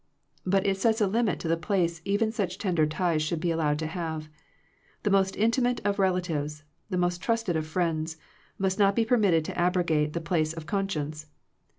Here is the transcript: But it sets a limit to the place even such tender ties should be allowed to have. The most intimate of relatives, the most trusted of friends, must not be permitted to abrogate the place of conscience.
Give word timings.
But 0.47 0.65
it 0.65 0.77
sets 0.77 0.99
a 0.99 1.05
limit 1.05 1.39
to 1.41 1.47
the 1.47 1.55
place 1.55 2.01
even 2.05 2.31
such 2.31 2.57
tender 2.57 2.87
ties 2.87 3.21
should 3.21 3.39
be 3.39 3.51
allowed 3.51 3.77
to 3.77 3.85
have. 3.85 4.29
The 5.03 5.11
most 5.11 5.35
intimate 5.35 5.79
of 5.85 5.99
relatives, 5.99 6.63
the 6.89 6.97
most 6.97 7.21
trusted 7.21 7.55
of 7.55 7.67
friends, 7.67 8.17
must 8.57 8.79
not 8.79 8.95
be 8.95 9.05
permitted 9.05 9.45
to 9.45 9.55
abrogate 9.59 10.13
the 10.13 10.19
place 10.19 10.53
of 10.53 10.65
conscience. 10.65 11.27